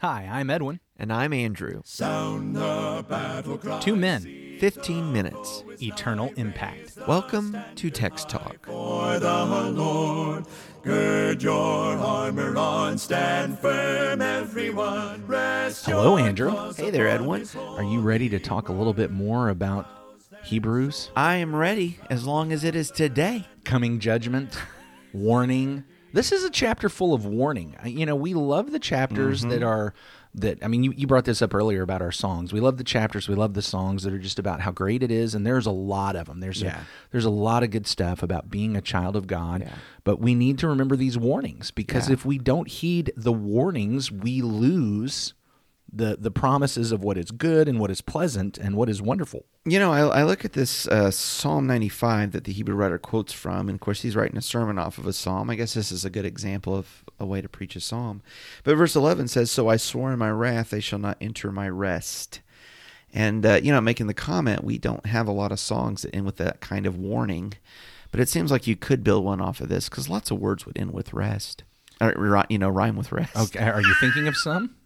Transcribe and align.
Hi, 0.00 0.26
I'm 0.32 0.48
Edwin. 0.48 0.80
And 0.96 1.12
I'm 1.12 1.34
Andrew. 1.34 1.82
Two 1.84 2.40
men, 3.96 4.56
15 4.58 5.12
minutes. 5.12 5.62
eternal 5.82 6.32
impact. 6.36 6.96
Welcome 7.06 7.58
to 7.74 7.90
Text 7.90 8.30
Talk. 8.30 8.66
good 10.82 11.42
your 11.42 11.98
armor 11.98 12.56
on 12.56 12.96
stand 12.96 13.58
firm 13.58 14.22
everyone 14.22 15.26
rest 15.26 15.84
Hello, 15.84 16.16
Andrew. 16.16 16.72
Hey 16.72 16.88
there, 16.88 17.06
Edwin. 17.06 17.46
Are 17.58 17.84
you 17.84 18.00
ready 18.00 18.30
to 18.30 18.38
talk 18.38 18.70
a 18.70 18.72
little 18.72 18.94
bit 18.94 19.10
more 19.10 19.50
about 19.50 19.86
Hebrews? 20.44 21.10
I 21.14 21.34
am 21.34 21.54
ready 21.54 21.98
as 22.08 22.26
long 22.26 22.52
as 22.52 22.64
it 22.64 22.74
is 22.74 22.90
today. 22.90 23.46
Coming 23.64 23.98
judgment, 23.98 24.56
warning. 25.12 25.84
This 26.12 26.32
is 26.32 26.44
a 26.44 26.50
chapter 26.50 26.88
full 26.88 27.14
of 27.14 27.24
warning. 27.24 27.76
You 27.84 28.06
know, 28.06 28.16
we 28.16 28.34
love 28.34 28.72
the 28.72 28.78
chapters 28.78 29.40
mm-hmm. 29.40 29.50
that 29.50 29.62
are 29.62 29.94
that 30.34 30.62
I 30.62 30.68
mean, 30.68 30.84
you, 30.84 30.92
you 30.96 31.06
brought 31.06 31.24
this 31.24 31.42
up 31.42 31.54
earlier 31.54 31.82
about 31.82 32.02
our 32.02 32.12
songs. 32.12 32.52
We 32.52 32.60
love 32.60 32.76
the 32.76 32.84
chapters, 32.84 33.28
we 33.28 33.34
love 33.34 33.54
the 33.54 33.62
songs 33.62 34.04
that 34.04 34.12
are 34.12 34.18
just 34.18 34.38
about 34.38 34.60
how 34.60 34.70
great 34.70 35.02
it 35.02 35.10
is, 35.10 35.34
and 35.34 35.44
there's 35.44 35.66
a 35.66 35.72
lot 35.72 36.14
of 36.16 36.26
them. 36.26 36.40
There's 36.40 36.62
Yeah. 36.62 36.80
a, 36.80 36.84
there's 37.10 37.24
a 37.24 37.30
lot 37.30 37.62
of 37.62 37.70
good 37.70 37.86
stuff 37.86 38.22
about 38.22 38.50
being 38.50 38.76
a 38.76 38.80
child 38.80 39.16
of 39.16 39.26
God, 39.26 39.68
but 40.04 40.20
we 40.20 40.34
need 40.34 40.58
to 40.60 40.68
remember 40.68 40.94
these 40.96 41.18
warnings 41.18 41.70
because 41.70 42.08
Yeah. 42.08 42.14
if 42.14 42.24
we 42.24 42.38
don't 42.38 42.68
heed 42.68 43.12
the 43.16 43.32
warnings, 43.32 44.12
we 44.12 44.40
lose 44.40 45.34
the 45.92 46.16
the 46.18 46.30
promises 46.30 46.92
of 46.92 47.02
what 47.02 47.18
is 47.18 47.30
good 47.30 47.68
and 47.68 47.80
what 47.80 47.90
is 47.90 48.00
pleasant 48.00 48.58
and 48.58 48.76
what 48.76 48.88
is 48.88 49.02
wonderful. 49.02 49.44
You 49.64 49.78
know, 49.78 49.92
I, 49.92 50.20
I 50.20 50.22
look 50.22 50.44
at 50.44 50.54
this 50.54 50.88
uh, 50.88 51.10
Psalm 51.10 51.66
95 51.66 52.32
that 52.32 52.44
the 52.44 52.52
Hebrew 52.52 52.74
writer 52.74 52.98
quotes 52.98 53.32
from, 53.32 53.68
and 53.68 53.76
of 53.76 53.80
course, 53.80 54.02
he's 54.02 54.16
writing 54.16 54.38
a 54.38 54.42
sermon 54.42 54.78
off 54.78 54.98
of 54.98 55.06
a 55.06 55.12
psalm. 55.12 55.50
I 55.50 55.54
guess 55.54 55.74
this 55.74 55.92
is 55.92 56.04
a 56.04 56.10
good 56.10 56.24
example 56.24 56.74
of 56.74 57.04
a 57.18 57.26
way 57.26 57.40
to 57.42 57.48
preach 57.48 57.76
a 57.76 57.80
psalm. 57.80 58.22
But 58.64 58.76
verse 58.76 58.96
11 58.96 59.28
says, 59.28 59.50
So 59.50 59.68
I 59.68 59.76
swore 59.76 60.12
in 60.12 60.18
my 60.18 60.30
wrath, 60.30 60.70
they 60.70 60.80
shall 60.80 60.98
not 60.98 61.18
enter 61.20 61.52
my 61.52 61.68
rest. 61.68 62.40
And, 63.12 63.44
uh, 63.44 63.60
you 63.62 63.72
know, 63.72 63.80
making 63.80 64.06
the 64.06 64.14
comment, 64.14 64.64
we 64.64 64.78
don't 64.78 65.04
have 65.06 65.28
a 65.28 65.32
lot 65.32 65.52
of 65.52 65.60
songs 65.60 66.02
that 66.02 66.14
end 66.14 66.24
with 66.24 66.36
that 66.36 66.60
kind 66.60 66.86
of 66.86 66.96
warning. 66.96 67.54
But 68.12 68.20
it 68.20 68.28
seems 68.28 68.50
like 68.50 68.66
you 68.66 68.76
could 68.76 69.04
build 69.04 69.24
one 69.24 69.40
off 69.40 69.60
of 69.60 69.68
this 69.68 69.88
because 69.88 70.08
lots 70.08 70.30
of 70.30 70.38
words 70.38 70.64
would 70.64 70.78
end 70.78 70.92
with 70.92 71.12
rest. 71.12 71.64
Or, 72.00 72.14
you 72.48 72.58
know, 72.58 72.70
rhyme 72.70 72.96
with 72.96 73.12
rest. 73.12 73.36
Okay, 73.36 73.68
are 73.68 73.82
you 73.82 73.94
thinking 74.00 74.26
of 74.26 74.36
some? 74.36 74.76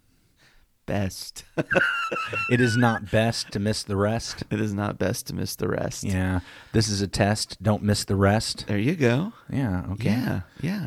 Best. 0.86 1.44
It 2.50 2.60
is 2.60 2.76
not 2.76 3.10
best 3.10 3.50
to 3.52 3.58
miss 3.58 3.82
the 3.82 3.96
rest. 3.96 4.44
it 4.50 4.60
is 4.60 4.74
not 4.74 4.98
best 4.98 5.26
to 5.28 5.34
miss 5.34 5.56
the 5.56 5.66
rest. 5.68 6.04
Yeah, 6.04 6.40
this 6.72 6.88
is 6.88 7.00
a 7.00 7.08
test. 7.08 7.60
Don't 7.62 7.82
miss 7.82 8.04
the 8.04 8.16
rest. 8.16 8.66
There 8.66 8.78
you 8.78 8.94
go. 8.94 9.32
Yeah. 9.50 9.84
Okay. 9.92 10.10
Yeah, 10.10 10.40
yeah. 10.60 10.86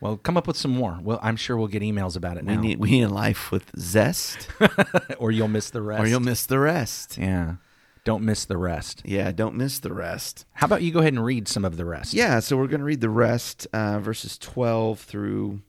Well, 0.00 0.16
come 0.16 0.36
up 0.36 0.46
with 0.46 0.56
some 0.56 0.70
more. 0.70 0.98
Well, 1.02 1.18
I'm 1.22 1.36
sure 1.36 1.56
we'll 1.56 1.66
get 1.68 1.82
emails 1.82 2.16
about 2.16 2.36
it 2.36 2.44
We 2.44 2.54
now, 2.54 2.60
need 2.60 2.78
we 2.78 2.90
need 2.90 3.02
a 3.02 3.08
life 3.08 3.50
with 3.50 3.70
zest, 3.78 4.48
or 5.18 5.30
you'll 5.30 5.48
miss 5.48 5.70
the 5.70 5.82
rest. 5.82 6.02
or 6.02 6.06
you'll 6.06 6.20
miss 6.20 6.46
the 6.46 6.58
rest. 6.58 7.18
Yeah. 7.18 7.54
Don't 8.04 8.24
miss 8.24 8.44
the 8.44 8.56
rest. 8.56 9.02
Yeah, 9.04 9.30
don't 9.30 9.54
miss 9.54 9.78
the 9.78 9.92
rest. 9.92 10.44
How 10.54 10.66
about 10.66 10.82
you 10.82 10.92
go 10.92 11.00
ahead 11.00 11.12
and 11.12 11.24
read 11.24 11.46
some 11.48 11.64
of 11.64 11.76
the 11.76 11.84
rest? 11.84 12.14
Yeah, 12.14 12.40
so 12.40 12.56
we're 12.56 12.66
going 12.66 12.80
to 12.80 12.84
read 12.86 13.00
the 13.00 13.08
rest, 13.10 13.66
uh, 13.72 13.98
verses 14.00 14.36
12 14.38 14.98
through 15.00 15.60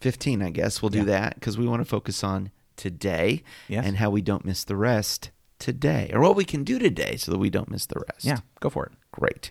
15, 0.00 0.42
I 0.42 0.50
guess. 0.50 0.82
We'll 0.82 0.90
do 0.90 0.98
Yeah. 0.98 1.04
that 1.04 1.34
because 1.34 1.56
we 1.58 1.66
want 1.66 1.80
to 1.80 1.84
focus 1.88 2.22
on 2.22 2.50
today 2.76 3.42
Yes. 3.68 3.84
and 3.86 3.96
how 3.96 4.10
we 4.10 4.20
don't 4.22 4.44
miss 4.44 4.64
the 4.64 4.76
rest 4.76 5.30
today, 5.58 6.10
or 6.12 6.20
what 6.20 6.36
we 6.36 6.44
can 6.44 6.64
do 6.64 6.78
today 6.78 7.16
so 7.16 7.32
that 7.32 7.38
we 7.38 7.48
don't 7.50 7.70
miss 7.70 7.86
the 7.86 8.02
rest. 8.10 8.24
Yeah. 8.24 8.40
Go 8.60 8.68
for 8.68 8.86
it. 8.86 8.92
Great. 9.12 9.50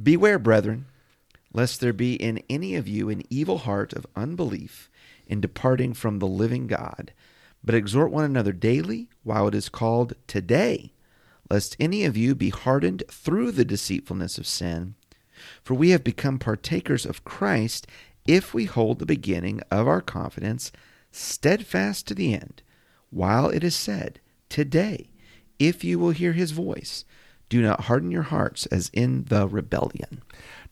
Beware, 0.00 0.38
brethren, 0.38 0.86
lest 1.52 1.80
there 1.80 1.92
be 1.92 2.14
in 2.14 2.42
any 2.48 2.76
of 2.76 2.86
you 2.86 3.08
an 3.08 3.22
evil 3.30 3.58
heart 3.58 3.92
of 3.94 4.06
unbelief 4.14 4.88
in 5.26 5.40
departing 5.40 5.92
from 5.94 6.18
the 6.20 6.26
living 6.28 6.66
God. 6.68 7.12
But 7.64 7.74
exhort 7.74 8.12
one 8.12 8.24
another 8.24 8.52
daily 8.52 9.08
while 9.24 9.48
it 9.48 9.54
is 9.54 9.68
called 9.68 10.12
today, 10.28 10.92
lest 11.50 11.76
any 11.80 12.04
of 12.04 12.16
you 12.16 12.36
be 12.36 12.50
hardened 12.50 13.02
through 13.10 13.50
the 13.52 13.64
deceitfulness 13.64 14.38
of 14.38 14.46
sin. 14.46 14.94
For 15.64 15.74
we 15.74 15.90
have 15.90 16.04
become 16.04 16.38
partakers 16.38 17.04
of 17.04 17.24
Christ 17.24 17.86
if 18.28 18.52
we 18.52 18.66
hold 18.66 18.98
the 18.98 19.06
beginning 19.06 19.60
of 19.70 19.88
our 19.88 20.02
confidence 20.02 20.70
steadfast 21.10 22.06
to 22.06 22.14
the 22.14 22.34
end, 22.34 22.62
while 23.10 23.48
it 23.48 23.64
is 23.64 23.74
said, 23.74 24.20
Today, 24.50 25.08
if 25.58 25.82
you 25.82 25.98
will 25.98 26.10
hear 26.10 26.34
his 26.34 26.52
voice, 26.52 27.04
do 27.48 27.62
not 27.62 27.82
harden 27.82 28.10
your 28.10 28.22
hearts 28.22 28.66
as 28.66 28.90
in 28.92 29.24
the 29.24 29.48
rebellion. 29.48 30.22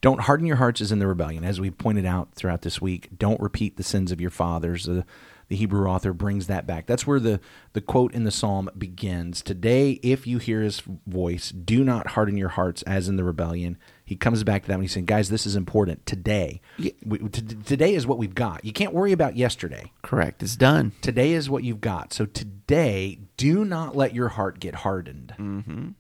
Don't 0.03 0.21
harden 0.23 0.47
your 0.47 0.57
hearts 0.57 0.83
as 0.83 0.93
in 0.93 0.99
the 0.99 1.07
rebellion. 1.07 1.43
As 1.43 1.59
we 1.59 1.71
pointed 1.71 2.05
out 2.05 2.35
throughout 2.35 2.61
this 2.61 2.83
week, 2.83 3.09
don't 3.17 3.41
repeat 3.41 3.79
the 3.79 3.83
sins 3.83 4.13
of 4.13 4.21
your 4.21 4.31
fathers. 4.31 4.85
The, 4.85 5.07
the 5.49 5.57
Hebrew 5.57 5.87
author 5.87 6.13
brings 6.13 6.47
that 6.49 6.67
back. 6.67 6.87
That's 6.87 7.07
where 7.07 7.21
the, 7.21 7.41
the 7.73 7.81
quote 7.81 8.13
in 8.15 8.25
the 8.25 8.31
psalm 8.31 8.69
begins. 8.77 9.43
Today, 9.43 10.01
if 10.03 10.27
you 10.27 10.39
hear 10.39 10.61
his 10.61 10.83
voice, 11.07 11.51
do 11.51 11.85
not 11.85 12.09
harden 12.09 12.37
your 12.37 12.49
hearts 12.51 12.83
as 12.83 13.09
in 13.09 13.17
the 13.17 13.25
rebellion. 13.25 13.79
He 14.05 14.17
comes 14.17 14.43
back 14.45 14.63
to 14.63 14.69
that 14.69 14.75
when 14.75 14.83
he's 14.83 14.93
saying, 14.93 15.07
guys, 15.07 15.29
this 15.29 15.47
is 15.47 15.57
important. 15.57 16.07
Today. 16.07 16.61
We, 17.05 17.19
t- 17.19 17.43
today 17.65 17.95
is 17.95 18.07
what 18.07 18.19
we've 18.19 18.35
got. 18.35 18.65
You 18.65 18.73
can't 18.73 18.93
worry 18.93 19.13
about 19.13 19.37
yesterday. 19.37 19.93
Correct. 20.03 20.43
It's 20.43 20.57
done. 20.57 20.93
Today 21.01 21.33
is 21.33 21.49
what 21.49 21.65
you've 21.65 21.81
got. 21.81 22.13
So 22.13 22.27
today, 22.27 23.21
do 23.37 23.65
not 23.65 23.97
let 23.97 24.15
your 24.15 24.29
heart 24.29 24.61
get 24.61 24.77
hardened. 24.77 25.35
Mm. 25.39 25.95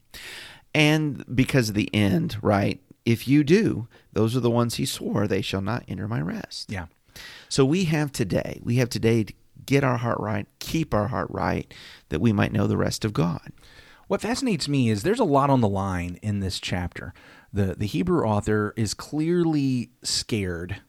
And 0.74 1.24
because 1.34 1.68
of 1.68 1.74
the 1.74 1.92
end, 1.94 2.36
right? 2.42 2.80
If 3.04 3.28
you 3.28 3.44
do, 3.44 3.86
those 4.12 4.36
are 4.36 4.40
the 4.40 4.50
ones 4.50 4.74
he 4.74 4.84
swore, 4.84 5.28
they 5.28 5.40
shall 5.40 5.60
not 5.60 5.84
enter 5.86 6.08
my 6.08 6.20
rest. 6.20 6.70
Yeah. 6.70 6.86
So 7.48 7.64
we 7.64 7.84
have 7.84 8.12
today. 8.12 8.60
We 8.62 8.76
have 8.76 8.88
today 8.88 9.24
to 9.24 9.34
get 9.64 9.84
our 9.84 9.96
heart 9.96 10.20
right, 10.20 10.46
keep 10.58 10.94
our 10.94 11.08
heart 11.08 11.28
right, 11.30 11.72
that 12.08 12.20
we 12.20 12.32
might 12.32 12.52
know 12.52 12.66
the 12.66 12.76
rest 12.76 13.04
of 13.04 13.12
God. 13.12 13.52
What 14.08 14.20
fascinates 14.20 14.68
me 14.68 14.88
is 14.88 15.02
there's 15.02 15.20
a 15.20 15.24
lot 15.24 15.50
on 15.50 15.60
the 15.60 15.68
line 15.68 16.18
in 16.22 16.40
this 16.40 16.60
chapter. 16.60 17.12
The 17.52 17.74
the 17.74 17.86
Hebrew 17.86 18.24
author 18.24 18.72
is 18.76 18.94
clearly 18.94 19.90
scared 20.02 20.80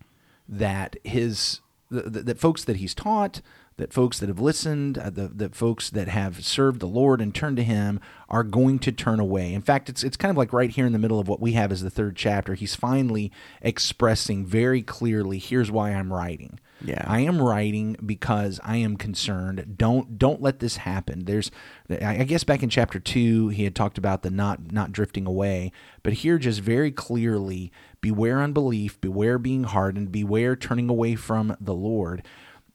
that 0.47 0.97
his 1.03 1.61
that, 1.89 2.25
that 2.25 2.39
folks 2.39 2.63
that 2.65 2.77
he's 2.77 2.93
taught, 2.93 3.41
that 3.77 3.93
folks 3.93 4.19
that 4.19 4.27
have 4.27 4.39
listened, 4.39 4.97
uh, 4.97 5.09
the 5.09 5.27
the 5.27 5.49
folks 5.49 5.89
that 5.91 6.07
have 6.07 6.43
served 6.43 6.79
the 6.79 6.87
Lord 6.87 7.21
and 7.21 7.33
turned 7.33 7.57
to 7.57 7.63
Him 7.63 7.99
are 8.27 8.43
going 8.43 8.79
to 8.79 8.91
turn 8.91 9.19
away. 9.19 9.53
In 9.53 9.61
fact, 9.61 9.87
it's 9.87 10.03
it's 10.03 10.17
kind 10.17 10.31
of 10.31 10.37
like 10.37 10.51
right 10.51 10.69
here 10.69 10.85
in 10.85 10.93
the 10.93 10.99
middle 10.99 11.19
of 11.19 11.27
what 11.27 11.39
we 11.39 11.53
have 11.53 11.71
as 11.71 11.81
the 11.81 11.89
third 11.89 12.15
chapter. 12.15 12.55
He's 12.55 12.75
finally 12.75 13.31
expressing 13.61 14.45
very 14.45 14.81
clearly, 14.81 15.37
"Here's 15.37 15.71
why 15.71 15.91
I'm 15.91 16.11
writing." 16.11 16.59
Yeah. 16.83 17.03
I 17.07 17.21
am 17.21 17.41
writing 17.41 17.95
because 18.05 18.59
I 18.63 18.77
am 18.77 18.97
concerned. 18.97 19.75
Don't 19.77 20.17
don't 20.17 20.41
let 20.41 20.59
this 20.59 20.77
happen. 20.77 21.25
There's, 21.25 21.49
I 21.89 22.19
I 22.19 22.23
guess 22.23 22.43
back 22.43 22.63
in 22.63 22.69
chapter 22.69 22.99
two, 22.99 23.49
he 23.49 23.63
had 23.63 23.75
talked 23.75 23.97
about 23.97 24.21
the 24.21 24.29
not 24.29 24.71
not 24.71 24.91
drifting 24.91 25.25
away, 25.25 25.71
but 26.03 26.13
here 26.13 26.37
just 26.37 26.61
very 26.61 26.91
clearly, 26.91 27.71
beware 28.01 28.41
unbelief, 28.41 28.99
beware 29.01 29.37
being 29.37 29.63
hardened, 29.63 30.11
beware 30.11 30.55
turning 30.55 30.89
away 30.89 31.15
from 31.15 31.55
the 31.59 31.75
Lord. 31.75 32.23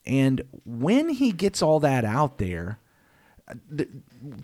And 0.04 0.42
when 0.64 1.10
he 1.10 1.32
gets 1.32 1.62
all 1.62 1.80
that 1.80 2.04
out 2.04 2.38
there, 2.38 2.78
uh, 3.48 3.54
th- 3.76 3.88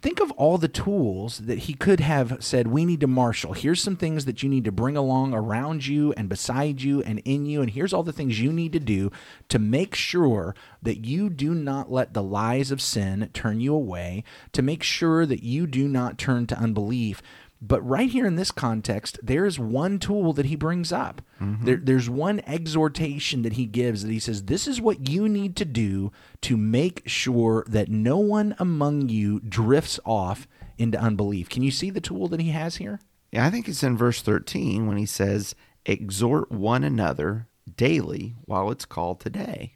think 0.01 0.21
of 0.21 0.31
all 0.33 0.59
the 0.59 0.69
tools 0.69 1.39
that 1.39 1.61
he 1.61 1.75
could 1.75 2.01
have 2.01 2.37
said 2.41 2.67
we 2.67 2.85
need 2.85 3.01
to 3.01 3.07
marshal. 3.07 3.53
Here's 3.53 3.83
some 3.83 3.97
things 3.97 4.25
that 4.25 4.43
you 4.43 4.49
need 4.49 4.65
to 4.65 4.73
bring 4.73 4.97
along 4.97 5.35
around 5.35 5.87
you 5.87 6.13
and 6.15 6.29
beside 6.29 6.83
you 6.83 7.03
and 7.03 7.21
in 7.25 7.47
you 7.47 7.63
and 7.63 7.71
here's 7.71 7.93
all 7.93 8.03
the 8.03 8.13
things 8.13 8.41
you 8.41 8.53
need 8.53 8.73
to 8.73 8.81
do 8.81 9.11
to 9.49 9.59
make 9.59 9.95
sure 9.95 10.55
that 10.83 11.05
you 11.05 11.31
do 11.31 11.55
not 11.55 11.93
let 11.93 12.13
the 12.13 12.23
lies 12.23 12.73
of 12.73 12.83
sin 12.83 13.31
turn 13.33 13.61
you 13.61 13.73
away 13.73 14.25
to 14.53 14.63
make 14.63 14.83
sure 14.83 15.27
that 15.27 15.45
you 15.45 15.67
do 15.69 15.87
not 15.87 16.19
turn 16.19 16.47
to 16.49 16.59
unbelief 16.59 17.23
but 17.61 17.87
right 17.87 18.09
here 18.09 18.27
in 18.27 18.37
this 18.37 18.53
context, 18.53 19.19
there's 19.23 19.59
one 19.59 19.99
tool 19.99 20.33
that 20.35 20.47
he 20.47 20.55
brings 20.55 20.93
up. 20.93 21.23
Mm-hmm. 21.41 21.65
There, 21.65 21.77
there's 21.77 22.09
one 22.09 22.41
exhortation 22.47 23.43
that 23.43 23.55
he 23.55 23.67
gives 23.67 24.03
that 24.03 24.13
he 24.13 24.21
says, 24.21 24.45
This 24.45 24.69
is 24.69 24.81
what 24.81 25.09
you 25.09 25.29
need 25.29 25.57
to 25.57 25.65
do 25.65 26.13
to 26.43 26.57
make 26.57 27.03
sure 27.07 27.65
that 27.69 27.89
no 27.89 28.19
one 28.19 28.55
among 28.59 29.09
you 29.09 29.41
drifts 29.41 29.99
off 30.05 30.47
into 30.77 30.99
unbelief. 31.01 31.49
Can 31.49 31.65
you 31.65 31.73
see 31.73 31.91
the 31.91 32.01
tool 32.01 32.29
that 32.29 32.41
he 32.41 32.51
has 32.51 32.77
here? 32.77 33.01
Yeah, 33.33 33.45
I 33.45 33.51
think 33.51 33.69
it's 33.69 33.83
in 33.83 33.97
verse 33.97 34.23
13 34.23 34.87
when 34.87 34.97
he 34.97 35.07
says, 35.07 35.55
Exhort 35.85 36.53
one 36.53 36.85
another 36.85 37.49
daily 37.77 38.37
while 38.45 38.71
it's 38.71 38.85
called 38.85 39.21
today. 39.21 39.75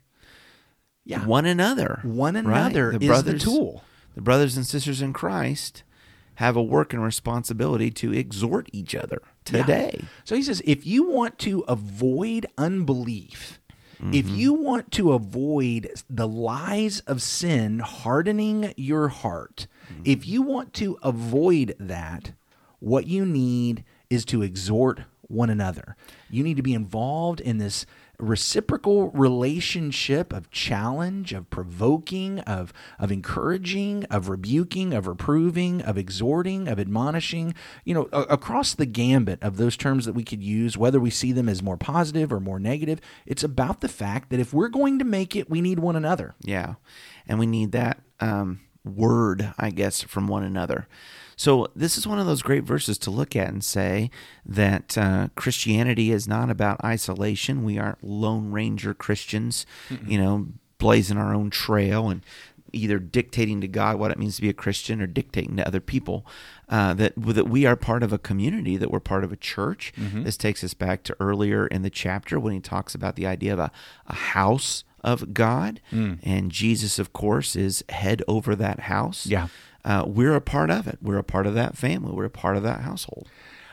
Yeah. 1.04 1.24
One 1.24 1.46
another. 1.46 2.00
One 2.04 2.34
right? 2.34 2.44
another 2.44 2.92
is 2.92 3.22
the 3.24 3.38
tool. 3.38 3.82
The 4.14 4.20
brothers 4.20 4.56
and 4.56 4.66
sisters 4.66 5.02
in 5.02 5.12
Christ 5.12 5.82
have 6.36 6.56
a 6.56 6.62
work 6.62 6.92
and 6.92 7.02
responsibility 7.02 7.90
to 7.90 8.12
exhort 8.12 8.68
each 8.72 8.94
other 8.94 9.22
today. 9.44 10.04
So 10.24 10.34
he 10.34 10.42
says, 10.42 10.62
if 10.64 10.86
you 10.86 11.08
want 11.08 11.38
to 11.40 11.60
avoid 11.68 12.46
unbelief, 12.56 13.58
if 14.10 14.26
mm-hmm. 14.26 14.34
you 14.34 14.54
want 14.54 14.90
to 14.92 15.12
avoid 15.12 15.88
the 16.10 16.26
lies 16.26 17.00
of 17.00 17.22
sin 17.22 17.78
hardening 17.78 18.74
your 18.76 19.08
heart, 19.08 19.68
mm-hmm. 19.88 20.02
if 20.04 20.26
you 20.26 20.42
want 20.42 20.74
to 20.74 20.98
avoid 21.02 21.76
that, 21.78 22.32
what 22.80 23.06
you 23.06 23.24
need 23.24 23.84
is 24.10 24.24
to 24.24 24.42
exhort 24.42 25.02
one 25.28 25.50
another. 25.50 25.96
You 26.30 26.42
need 26.42 26.56
to 26.56 26.62
be 26.62 26.74
involved 26.74 27.40
in 27.40 27.58
this 27.58 27.86
reciprocal 28.22 29.10
relationship 29.10 30.32
of 30.32 30.50
challenge, 30.50 31.32
of 31.32 31.50
provoking, 31.50 32.38
of 32.40 32.72
of 32.98 33.10
encouraging, 33.10 34.04
of 34.04 34.28
rebuking, 34.28 34.94
of 34.94 35.06
reproving, 35.06 35.82
of 35.82 35.98
exhorting, 35.98 36.68
of 36.68 36.78
admonishing, 36.78 37.52
you 37.84 37.92
know, 37.92 38.08
a- 38.12 38.22
across 38.22 38.74
the 38.74 38.86
gambit 38.86 39.42
of 39.42 39.56
those 39.56 39.76
terms 39.76 40.06
that 40.06 40.12
we 40.12 40.22
could 40.22 40.42
use, 40.42 40.78
whether 40.78 41.00
we 41.00 41.10
see 41.10 41.32
them 41.32 41.48
as 41.48 41.62
more 41.62 41.76
positive 41.76 42.32
or 42.32 42.38
more 42.38 42.60
negative, 42.60 43.00
it's 43.26 43.42
about 43.42 43.80
the 43.80 43.88
fact 43.88 44.30
that 44.30 44.40
if 44.40 44.54
we're 44.54 44.68
going 44.68 44.98
to 45.00 45.04
make 45.04 45.34
it, 45.34 45.50
we 45.50 45.60
need 45.60 45.80
one 45.80 45.96
another. 45.96 46.34
Yeah. 46.40 46.74
And 47.26 47.38
we 47.38 47.46
need 47.46 47.72
that 47.72 48.02
um, 48.20 48.60
word, 48.84 49.52
I 49.58 49.70
guess, 49.70 50.02
from 50.02 50.28
one 50.28 50.44
another. 50.44 50.86
So, 51.42 51.66
this 51.74 51.98
is 51.98 52.06
one 52.06 52.20
of 52.20 52.26
those 52.26 52.40
great 52.40 52.62
verses 52.62 52.98
to 52.98 53.10
look 53.10 53.34
at 53.34 53.48
and 53.48 53.64
say 53.64 54.12
that 54.46 54.96
uh, 54.96 55.26
Christianity 55.34 56.12
is 56.12 56.28
not 56.28 56.50
about 56.50 56.84
isolation. 56.84 57.64
We 57.64 57.80
aren't 57.80 58.04
Lone 58.04 58.52
Ranger 58.52 58.94
Christians, 58.94 59.66
you 60.06 60.18
know, 60.18 60.46
blazing 60.78 61.16
our 61.18 61.34
own 61.34 61.50
trail 61.50 62.08
and 62.10 62.24
either 62.72 63.00
dictating 63.00 63.60
to 63.60 63.66
God 63.66 63.98
what 63.98 64.12
it 64.12 64.20
means 64.20 64.36
to 64.36 64.42
be 64.42 64.50
a 64.50 64.52
Christian 64.54 65.02
or 65.02 65.08
dictating 65.08 65.56
to 65.56 65.66
other 65.66 65.80
people. 65.80 66.24
Uh, 66.68 66.94
that 66.94 67.14
that 67.16 67.48
we 67.48 67.66
are 67.66 67.74
part 67.74 68.04
of 68.04 68.12
a 68.12 68.18
community, 68.18 68.76
that 68.76 68.92
we're 68.92 69.00
part 69.00 69.24
of 69.24 69.32
a 69.32 69.36
church. 69.36 69.92
This 70.22 70.36
takes 70.36 70.62
us 70.62 70.74
back 70.74 71.02
to 71.02 71.16
earlier 71.18 71.66
in 71.66 71.82
the 71.82 71.90
chapter 71.90 72.38
when 72.38 72.52
he 72.52 72.60
talks 72.60 72.94
about 72.94 73.16
the 73.16 73.26
idea 73.26 73.52
of 73.52 73.58
a, 73.58 73.72
a 74.06 74.14
house 74.14 74.84
of 75.02 75.34
God, 75.34 75.80
and 75.90 76.52
Jesus, 76.52 77.00
of 77.00 77.12
course, 77.12 77.56
is 77.56 77.82
head 77.88 78.22
over 78.28 78.54
that 78.54 78.78
house. 78.80 79.26
Yeah. 79.26 79.48
Uh, 79.84 80.04
we're 80.06 80.34
a 80.34 80.40
part 80.40 80.70
of 80.70 80.86
it. 80.86 80.98
We're 81.02 81.18
a 81.18 81.24
part 81.24 81.46
of 81.46 81.54
that 81.54 81.76
family. 81.76 82.12
We're 82.12 82.24
a 82.26 82.30
part 82.30 82.56
of 82.56 82.62
that 82.62 82.80
household. 82.82 83.28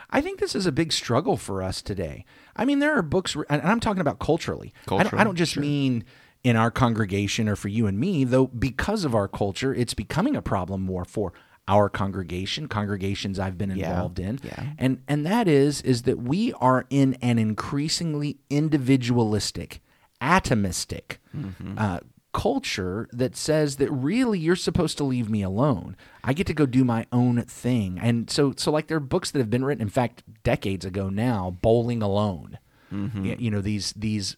I 0.09 0.21
think 0.21 0.39
this 0.39 0.55
is 0.55 0.65
a 0.65 0.71
big 0.71 0.91
struggle 0.91 1.37
for 1.37 1.61
us 1.61 1.81
today. 1.83 2.25
I 2.55 2.65
mean, 2.65 2.79
there 2.79 2.93
are 2.97 3.01
books, 3.03 3.35
and 3.49 3.61
I'm 3.61 3.79
talking 3.79 4.01
about 4.01 4.17
culturally. 4.19 4.73
I, 4.89 5.03
don't, 5.03 5.13
I 5.13 5.23
don't 5.23 5.35
just 5.35 5.55
mean 5.55 6.03
in 6.43 6.55
our 6.55 6.71
congregation 6.71 7.47
or 7.47 7.55
for 7.55 7.67
you 7.67 7.85
and 7.85 7.99
me, 7.99 8.23
though, 8.23 8.47
because 8.47 9.05
of 9.05 9.13
our 9.13 9.27
culture, 9.27 9.73
it's 9.73 9.93
becoming 9.93 10.35
a 10.35 10.41
problem 10.41 10.81
more 10.81 11.05
for 11.05 11.33
our 11.67 11.89
congregation, 11.89 12.67
congregations 12.67 13.37
I've 13.37 13.55
been 13.55 13.69
Yeah, 13.75 13.91
involved 13.91 14.17
in. 14.17 14.39
yeah. 14.41 14.71
And 14.79 15.03
and 15.07 15.23
that 15.27 15.47
is 15.47 15.81
is 15.83 16.01
that 16.03 16.17
we 16.17 16.51
are 16.53 16.87
in 16.89 17.13
an 17.21 17.37
increasingly 17.37 18.39
individualistic, 18.49 19.81
atomistic 20.21 21.17
Mm-hmm. 21.37 21.75
uh, 21.77 21.99
culture 22.31 23.07
that 23.11 23.35
says 23.35 23.77
that 23.77 23.89
really 23.91 24.39
you're 24.39 24.55
supposed 24.55 24.97
to 24.97 25.03
leave 25.03 25.29
me 25.29 25.41
alone. 25.41 25.95
I 26.23 26.33
get 26.33 26.47
to 26.47 26.53
go 26.53 26.65
do 26.65 26.83
my 26.83 27.05
own 27.11 27.41
thing. 27.43 27.99
And 28.01 28.29
so 28.29 28.53
so 28.55 28.71
like 28.71 28.87
there 28.87 28.97
are 28.97 29.01
books 29.01 29.31
that 29.31 29.39
have 29.39 29.49
been 29.49 29.65
written 29.65 29.81
in 29.81 29.89
fact 29.89 30.23
decades 30.43 30.85
ago 30.85 31.09
now, 31.09 31.57
Bowling 31.61 32.01
Alone. 32.01 32.59
Mm-hmm. 32.93 33.33
You 33.37 33.51
know 33.51 33.61
these 33.61 33.93
these 33.93 34.35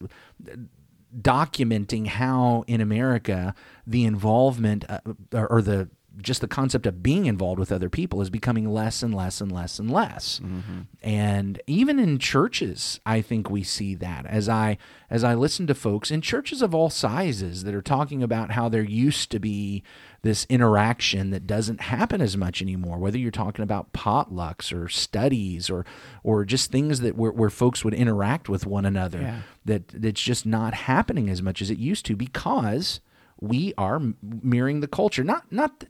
documenting 1.20 2.06
how 2.06 2.64
in 2.66 2.80
America 2.80 3.54
the 3.86 4.04
involvement 4.04 4.84
uh, 4.88 5.00
or, 5.32 5.46
or 5.48 5.62
the 5.62 5.88
just 6.20 6.40
the 6.40 6.48
concept 6.48 6.86
of 6.86 7.02
being 7.02 7.26
involved 7.26 7.58
with 7.58 7.72
other 7.72 7.88
people 7.88 8.20
is 8.20 8.30
becoming 8.30 8.68
less 8.72 9.02
and 9.02 9.14
less 9.14 9.40
and 9.40 9.50
less 9.50 9.78
and 9.78 9.90
less. 9.90 10.40
Mm-hmm. 10.44 10.80
And 11.02 11.60
even 11.66 11.98
in 11.98 12.18
churches, 12.18 13.00
I 13.06 13.20
think 13.22 13.48
we 13.50 13.62
see 13.62 13.94
that 13.96 14.26
as 14.26 14.48
I 14.48 14.78
as 15.08 15.24
I 15.24 15.34
listen 15.34 15.66
to 15.68 15.74
folks 15.74 16.10
in 16.10 16.20
churches 16.20 16.60
of 16.62 16.74
all 16.74 16.90
sizes 16.90 17.64
that 17.64 17.74
are 17.74 17.82
talking 17.82 18.22
about 18.22 18.52
how 18.52 18.68
there 18.68 18.82
used 18.82 19.30
to 19.30 19.38
be 19.38 19.82
this 20.22 20.46
interaction 20.48 21.30
that 21.30 21.46
doesn't 21.46 21.80
happen 21.80 22.20
as 22.20 22.36
much 22.36 22.62
anymore. 22.62 22.98
Whether 22.98 23.18
you're 23.18 23.30
talking 23.30 23.62
about 23.62 23.92
potlucks 23.92 24.72
or 24.72 24.88
studies 24.88 25.70
or 25.70 25.84
or 26.22 26.44
just 26.44 26.70
things 26.70 27.00
that 27.00 27.16
where, 27.16 27.32
where 27.32 27.50
folks 27.50 27.84
would 27.84 27.94
interact 27.94 28.48
with 28.48 28.66
one 28.66 28.84
another 28.86 29.20
Yeah. 29.20 29.40
that 29.64 29.88
that's 29.88 30.20
just 30.20 30.46
not 30.46 30.74
happening 30.74 31.28
as 31.28 31.42
much 31.42 31.62
as 31.62 31.70
it 31.70 31.78
used 31.78 32.04
to 32.06 32.16
because 32.16 33.00
we 33.40 33.74
are 33.76 34.00
mirroring 34.22 34.80
the 34.80 34.86
culture 34.86 35.24
not 35.24 35.50
not 35.50 35.84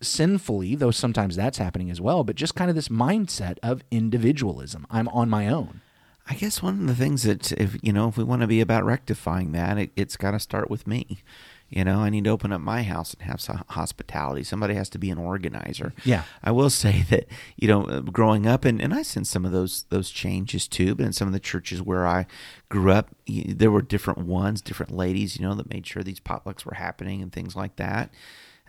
sinfully 0.00 0.74
though 0.74 0.90
sometimes 0.90 1.36
that's 1.36 1.58
happening 1.58 1.90
as 1.90 2.00
well 2.00 2.22
but 2.24 2.36
just 2.36 2.54
kind 2.54 2.70
of 2.70 2.76
this 2.76 2.88
mindset 2.88 3.58
of 3.62 3.82
individualism 3.90 4.86
i'm 4.90 5.08
on 5.08 5.28
my 5.28 5.48
own 5.48 5.80
I 6.26 6.34
guess 6.34 6.62
one 6.62 6.80
of 6.80 6.86
the 6.86 6.94
things 6.94 7.24
that 7.24 7.52
if 7.52 7.76
you 7.82 7.92
know 7.92 8.08
if 8.08 8.16
we 8.16 8.24
want 8.24 8.40
to 8.40 8.46
be 8.46 8.60
about 8.60 8.84
rectifying 8.84 9.52
that, 9.52 9.76
it, 9.76 9.90
it's 9.94 10.16
got 10.16 10.30
to 10.30 10.40
start 10.40 10.70
with 10.70 10.86
me. 10.86 11.22
You 11.68 11.84
know, 11.84 11.98
I 11.98 12.08
need 12.08 12.24
to 12.24 12.30
open 12.30 12.52
up 12.52 12.60
my 12.60 12.82
house 12.82 13.14
and 13.14 13.22
have 13.22 13.40
some 13.40 13.64
hospitality. 13.70 14.44
Somebody 14.44 14.74
has 14.74 14.88
to 14.90 14.98
be 14.98 15.10
an 15.10 15.18
organizer. 15.18 15.92
Yeah. 16.04 16.22
I 16.42 16.50
will 16.50 16.70
say 16.70 17.02
that 17.10 17.26
you 17.56 17.68
know, 17.68 18.00
growing 18.00 18.46
up, 18.46 18.64
and, 18.64 18.80
and 18.80 18.94
I 18.94 19.02
sense 19.02 19.28
some 19.28 19.44
of 19.44 19.52
those 19.52 19.84
those 19.90 20.10
changes 20.10 20.66
too. 20.66 20.94
But 20.94 21.06
in 21.06 21.12
some 21.12 21.28
of 21.28 21.34
the 21.34 21.40
churches 21.40 21.82
where 21.82 22.06
I 22.06 22.26
grew 22.70 22.90
up, 22.90 23.10
there 23.26 23.70
were 23.70 23.82
different 23.82 24.20
ones, 24.20 24.62
different 24.62 24.92
ladies, 24.92 25.38
you 25.38 25.46
know, 25.46 25.54
that 25.54 25.70
made 25.70 25.86
sure 25.86 26.02
these 26.02 26.20
potlucks 26.20 26.64
were 26.64 26.74
happening 26.74 27.20
and 27.20 27.32
things 27.32 27.54
like 27.54 27.76
that. 27.76 28.10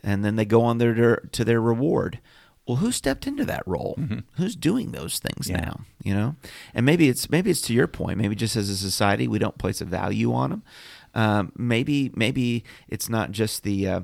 And 0.06 0.24
then 0.24 0.36
they 0.38 0.46
go 0.46 0.62
on 0.62 0.78
their 0.78 1.18
to 1.32 1.44
their 1.44 1.60
reward. 1.60 2.20
Well, 2.68 2.78
who 2.78 2.92
stepped 2.92 3.28
into 3.28 3.44
that 3.46 3.62
role? 3.68 4.00
Who's 4.38 4.56
doing 4.56 4.92
those 4.92 5.20
things 5.20 5.50
Yeah. 5.50 5.62
now? 5.62 5.82
You 6.04 6.14
know, 6.16 6.36
and 6.74 6.86
maybe 6.86 7.10
it's 7.10 7.30
maybe 7.30 7.50
it's 7.52 7.62
to 7.64 7.74
your 7.74 7.88
point. 7.88 8.18
Maybe 8.20 8.36
just 8.36 8.56
as 8.56 8.70
a 8.70 8.78
society, 8.78 9.28
we 9.28 9.40
don't 9.40 9.58
place 9.58 9.82
a 9.82 9.86
value 9.86 10.32
on 10.34 10.50
them. 10.52 10.64
Um, 11.14 11.52
maybe 11.58 12.12
maybe 12.16 12.64
it's 12.88 13.08
not 13.10 13.32
just 13.32 13.64
the 13.64 13.88
uh, 13.88 14.00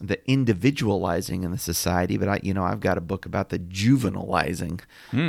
the 0.00 0.18
individualizing 0.30 1.44
in 1.44 1.50
the 1.50 1.58
society, 1.58 2.16
but 2.16 2.28
I 2.28 2.40
you 2.42 2.54
know 2.54 2.64
I've 2.64 2.80
got 2.80 2.98
a 2.98 3.00
book 3.00 3.26
about 3.26 3.48
the 3.50 3.58
juvenilizing 3.58 4.80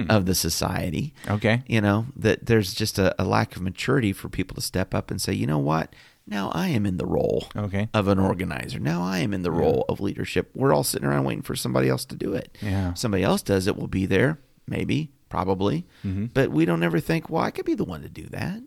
of 0.10 0.26
the 0.26 0.36
society. 0.36 1.14
Okay. 1.28 1.64
you 1.68 1.82
know 1.82 2.08
that 2.16 2.46
there's 2.46 2.74
just 2.74 2.98
a, 3.00 3.20
a 3.22 3.26
lack 3.26 3.56
of 3.56 3.62
maturity 3.62 4.14
for 4.14 4.30
people 4.30 4.56
to 4.56 4.62
step 4.62 4.94
up 4.94 5.12
and 5.12 5.22
say, 5.22 5.34
you 5.34 5.48
know 5.48 5.60
what, 5.60 5.94
now 6.28 6.52
I 6.54 6.70
am 6.70 6.86
in 6.86 6.98
the 6.98 7.06
role 7.06 7.48
Okay. 7.56 7.90
of 7.94 8.08
an 8.08 8.20
organizer. 8.20 8.80
Now 8.80 9.02
I 9.04 9.20
am 9.20 9.34
in 9.34 9.44
the 9.44 9.52
role 9.52 9.86
of 9.90 10.00
leadership. 10.02 10.50
We're 10.56 10.74
all 10.74 10.84
sitting 10.84 11.08
around 11.08 11.26
waiting 11.26 11.44
for 11.44 11.56
somebody 11.56 11.88
else 11.90 12.06
to 12.06 12.16
do 12.16 12.34
it. 12.34 12.58
Yeah. 12.62 12.94
Somebody 12.96 13.24
else 13.24 13.42
does 13.42 13.68
it, 13.68 13.76
we'll 13.78 13.88
be 13.88 14.06
there, 14.06 14.40
maybe, 14.68 15.12
probably. 15.30 15.86
Mm-hmm. 16.04 16.26
But 16.34 16.50
we 16.52 16.66
don't 16.66 16.84
ever 16.84 17.00
think, 17.00 17.30
well, 17.30 17.44
I 17.44 17.52
could 17.52 17.66
be 17.66 17.76
the 17.76 17.84
one 17.86 18.02
to 18.02 18.10
do 18.10 18.26
that. 18.32 18.62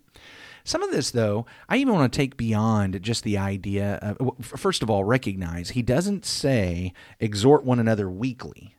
Some 0.64 0.82
of 0.82 0.90
this, 0.90 1.10
though, 1.12 1.46
I 1.69 1.78
even 1.78 1.94
want 1.94 2.12
to 2.12 2.16
take 2.16 2.37
beyond 2.37 3.00
just 3.02 3.25
the 3.25 3.38
idea 3.38 3.94
of, 4.02 4.34
first 4.43 4.82
of 4.82 4.90
all, 4.90 5.02
recognize 5.02 5.70
he 5.70 5.81
doesn't 5.82 6.26
say 6.26 6.93
exhort 7.20 7.64
one 7.64 7.78
another 7.78 8.10
weekly. 8.10 8.75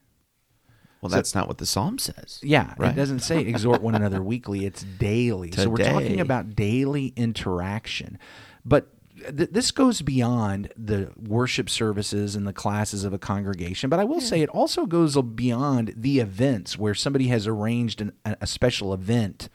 Well, 1.01 1.09
that's 1.09 1.33
not 1.33 1.47
what 1.47 1.57
the 1.59 1.65
psalm 1.65 1.97
says. 1.97 2.39
Yeah, 2.43 2.73
Right. 2.77 2.91
it 2.91 2.95
doesn't 2.95 3.19
say 3.21 3.39
exhort 3.39 3.81
one 3.81 3.95
another 3.95 4.21
weekly. 4.21 4.65
It's 4.65 4.83
daily. 4.83 5.51
So 5.51 5.69
we're 5.69 5.77
talking 5.91 6.19
about 6.19 6.55
daily 6.55 7.07
interaction. 7.15 8.19
But 8.65 8.87
th- 9.19 9.49
this 9.51 9.71
goes 9.71 10.01
beyond 10.01 10.71
the 10.77 11.11
worship 11.17 11.69
services 11.69 12.35
and 12.35 12.47
the 12.47 12.53
classes 12.53 13.03
of 13.03 13.13
a 13.13 13.19
congregation. 13.19 13.89
But 13.89 13.99
I 13.99 14.03
will 14.03 14.21
say 14.21 14.41
it 14.41 14.49
also 14.49 14.85
goes 14.85 15.19
beyond 15.21 15.93
the 15.95 16.19
events 16.19 16.77
where 16.77 16.93
somebody 16.93 17.27
has 17.27 17.47
arranged 17.47 18.01
an, 18.01 18.13
a 18.25 18.47
special 18.47 18.93
event 18.93 19.49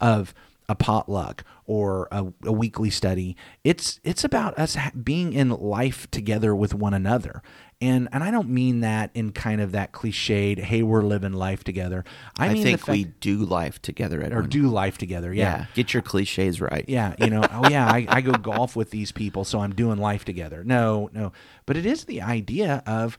of 0.00 0.34
a 0.70 0.74
potluck 0.76 1.42
or 1.66 2.06
a, 2.12 2.32
a 2.44 2.52
weekly 2.52 2.90
study. 2.90 3.36
It's 3.64 3.98
it's 4.04 4.22
about 4.22 4.56
us 4.56 4.76
being 5.02 5.32
in 5.32 5.50
life 5.50 6.08
together 6.12 6.54
with 6.54 6.74
one 6.74 6.94
another. 6.94 7.42
And 7.80 8.08
and 8.12 8.22
I 8.22 8.30
don't 8.30 8.50
mean 8.50 8.80
that 8.80 9.10
in 9.12 9.32
kind 9.32 9.60
of 9.60 9.72
that 9.72 9.90
cliched, 9.90 10.60
hey, 10.60 10.84
we're 10.84 11.02
living 11.02 11.32
life 11.32 11.64
together. 11.64 12.04
I, 12.38 12.46
I, 12.46 12.52
mean 12.52 12.62
think 12.62 12.84
the 12.84 12.92
we 12.92 13.04
do 13.04 13.38
life 13.38 13.82
together, 13.82 14.22
or 14.32 14.42
do 14.42 14.68
life 14.68 14.96
together. 14.96 15.34
yeah. 15.34 15.60
Yeah. 15.60 15.66
Get 15.74 15.92
your 15.92 16.02
cliches 16.02 16.60
right. 16.60 16.84
Yeah, 16.86 17.16
you 17.18 17.30
know, 17.30 17.42
oh 17.50 17.68
yeah, 17.68 17.86
I, 17.86 18.06
I 18.08 18.20
go 18.20 18.32
golf 18.32 18.76
with 18.76 18.90
these 18.90 19.10
people, 19.10 19.44
so 19.44 19.58
I'm 19.58 19.74
doing 19.74 19.98
life 19.98 20.24
together. 20.24 20.62
No, 20.62 21.10
no, 21.12 21.32
but 21.66 21.76
it 21.76 21.84
is 21.84 22.04
the 22.04 22.22
idea 22.22 22.84
of, 22.86 23.18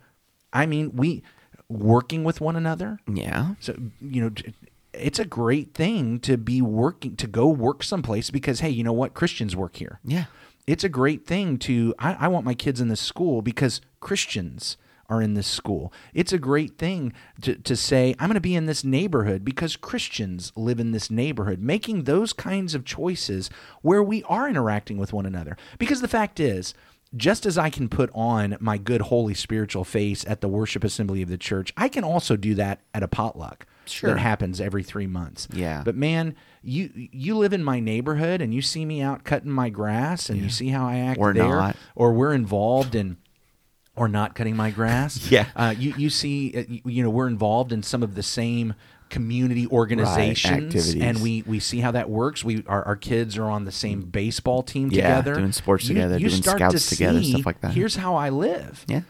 I 0.54 0.68
mean, 0.68 0.96
we 0.96 1.24
working 1.68 2.24
with 2.24 2.40
one 2.40 2.56
another. 2.56 3.00
Yeah. 3.12 3.56
So 3.60 3.76
you 4.00 4.22
know, 4.22 4.32
it's 4.94 5.20
a 5.20 5.26
great 5.26 5.74
thing 5.74 6.20
to 6.22 6.38
be 6.38 6.62
working 6.62 7.16
to 7.18 7.28
go 7.28 7.48
work 7.48 7.84
someplace 7.84 8.30
because 8.30 8.60
hey, 8.60 8.70
you 8.70 8.84
know 8.84 8.94
what, 8.94 9.14
Christians 9.14 9.56
work 9.56 9.76
here. 9.78 10.00
Yeah. 10.04 10.26
It's 10.68 10.84
a 10.84 10.90
great 10.90 11.26
thing 11.26 11.58
to. 11.60 11.94
I, 11.98 12.14
I 12.14 12.28
want 12.28 12.46
my 12.46 12.54
kids 12.54 12.80
in 12.80 12.88
this 12.88 13.02
school 13.02 13.42
because 13.42 13.82
Christians 14.00 14.78
are 15.10 15.22
in 15.22 15.34
this 15.34 15.48
school. 15.48 15.92
It's 16.14 16.32
a 16.32 16.38
great 16.38 16.78
thing 16.78 17.12
to, 17.42 17.56
to 17.56 17.76
say, 17.76 18.16
I'm 18.18 18.30
going 18.30 18.36
to 18.36 18.42
be 18.42 18.56
in 18.56 18.66
this 18.66 18.86
neighborhood 18.86 19.44
because 19.44 19.76
Christians 19.76 20.54
live 20.56 20.80
in 20.80 20.92
this 20.92 21.12
neighborhood, 21.12 21.60
making 21.60 22.04
those 22.04 22.32
kinds 22.32 22.74
of 22.74 22.86
choices 22.86 23.50
where 23.82 24.02
we 24.02 24.24
are 24.24 24.48
interacting 24.48 24.98
with 24.98 25.12
one 25.12 25.26
another. 25.26 25.58
Because 25.78 26.00
the 26.00 26.08
fact 26.08 26.40
is, 26.40 26.74
just 27.18 27.46
as 27.46 27.58
I 27.58 27.70
can 27.70 27.90
put 27.90 28.10
on 28.14 28.56
my 28.62 28.78
good, 28.78 29.02
holy, 29.02 29.34
spiritual 29.34 29.84
face 29.84 30.24
at 30.26 30.40
the 30.40 30.48
worship 30.48 30.84
assembly 30.84 31.22
of 31.22 31.28
the 31.28 31.38
church, 31.38 31.74
I 31.76 31.90
can 31.90 32.06
also 32.06 32.38
do 32.38 32.56
that 32.56 32.80
at 32.94 33.04
a 33.04 33.10
potluck 33.10 33.66
Sure. 33.86 34.14
that 34.14 34.20
happens 34.20 34.62
every 34.62 34.84
three 34.84 35.08
months. 35.08 35.48
Yeah. 35.54 35.82
But 35.84 35.96
man, 35.96 36.36
you 36.64 36.90
you 36.96 37.38
live 37.38 37.54
in 37.54 37.64
my 37.64 37.80
neighborhood 37.80 38.42
and 38.42 38.54
you 38.54 38.62
see 38.62 38.86
me 38.86 39.02
out 39.02 39.24
cutting 39.24 39.52
my 39.52 39.70
grass 39.70 40.30
and 40.30 40.40
you 40.42 40.50
see 40.50 40.70
how 40.70 40.86
I 40.88 40.98
act 41.00 41.20
Or 41.20 41.34
there, 41.34 41.48
not. 41.48 41.76
or 41.96 42.14
we're 42.14 42.34
involved 42.34 42.96
in. 42.96 43.18
Or 43.94 44.08
not 44.08 44.36
cutting 44.36 44.56
my 44.56 44.72
grass. 44.72 45.28
Yeah. 45.32 45.48
Uh, 45.54 45.76
you 45.78 45.94
you 45.98 46.10
see, 46.10 46.54
uh, 46.56 46.64
you, 46.68 46.82
you 46.86 47.04
know, 47.04 47.10
we're 47.10 47.28
involved 47.28 47.74
in 47.74 47.84
some 47.84 48.02
of 48.04 48.16
the 48.16 48.24
same 48.24 48.74
community 49.10 49.68
organizations 49.68 50.74
activities. 50.74 50.96
and 51.04 51.22
we 51.22 51.44
we 51.46 51.60
see 51.60 51.82
how 51.82 51.92
that 51.92 52.10
works 52.10 52.46
we 52.46 52.64
our, 52.68 52.82
our 52.86 52.96
kids 52.96 53.38
are 53.38 53.44
on 53.50 53.66
the 53.66 53.72
same 53.72 54.04
baseball 54.04 54.64
team 54.64 54.90
Yeah, 54.90 55.18
together 55.18 55.36
doing 55.36 55.52
sports 55.52 55.84
You- 55.84 55.96
together, 55.96 56.18
you 56.18 56.30
doing 56.30 56.42
start 56.42 56.58
scouts 56.60 56.88
to 56.88 56.96
together, 56.96 57.22
see, 57.22 57.32
stuff 57.34 57.46
like 57.46 57.60
that. 57.60 57.74
here's 57.74 57.98
how 57.98 58.16
i 58.16 58.30
live 58.30 58.86
Yeah. 58.88 59.02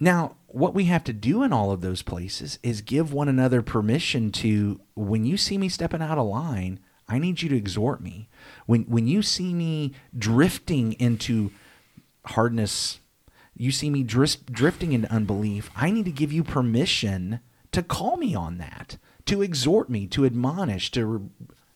Now, 0.00 0.36
what 0.46 0.74
we 0.74 0.84
have 0.84 1.04
to 1.04 1.12
do 1.12 1.42
in 1.42 1.52
all 1.52 1.70
of 1.72 1.80
those 1.80 2.02
places 2.02 2.58
is 2.62 2.80
give 2.80 3.12
one 3.12 3.28
another 3.28 3.62
permission 3.62 4.32
to 4.32 4.80
when 4.94 5.24
you 5.24 5.36
see 5.36 5.58
me 5.58 5.68
stepping 5.68 6.00
out 6.02 6.18
of 6.18 6.26
line, 6.26 6.80
I 7.08 7.18
need 7.18 7.42
you 7.42 7.48
to 7.50 7.56
exhort 7.56 8.00
me. 8.00 8.28
When 8.66 8.82
when 8.84 9.06
you 9.06 9.22
see 9.22 9.52
me 9.54 9.92
drifting 10.16 10.92
into 10.94 11.50
hardness, 12.26 13.00
you 13.56 13.72
see 13.72 13.90
me 13.90 14.02
drift, 14.02 14.52
drifting 14.52 14.92
into 14.92 15.10
unbelief, 15.12 15.70
I 15.76 15.90
need 15.90 16.04
to 16.04 16.12
give 16.12 16.32
you 16.32 16.44
permission 16.44 17.40
to 17.72 17.82
call 17.82 18.16
me 18.16 18.34
on 18.34 18.58
that, 18.58 18.98
to 19.26 19.42
exhort 19.42 19.90
me, 19.90 20.06
to 20.08 20.24
admonish, 20.24 20.90
to 20.92 21.30